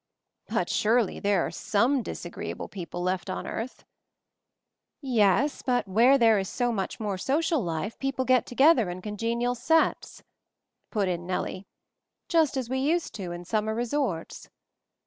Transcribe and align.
"But 0.49 0.67
surely 0.67 1.19
there 1.19 1.45
are 1.45 1.51
some 1.51 2.01
disagreeable 2.01 2.67
people 2.67 3.03
left 3.03 3.29
on 3.29 3.45
earth!" 3.45 3.85
"Yes; 4.99 5.61
but 5.61 5.87
where 5.87 6.17
there 6.17 6.39
is 6.39 6.49
so 6.49 6.71
much 6.71 6.99
more 6.99 7.19
social 7.19 7.61
life 7.63 7.99
people 7.99 8.25
get 8.25 8.47
together 8.47 8.89
in 8.89 9.03
congenial 9.03 9.53
sets/' 9.53 10.23
put 10.89 11.07
in 11.07 11.27
Nellie; 11.27 11.67
"just 12.27 12.57
as 12.57 12.67
we 12.67 12.79
used 12.79 13.13
to 13.13 13.31
in 13.31 13.45
summer 13.45 13.75
resorts. 13.75 14.49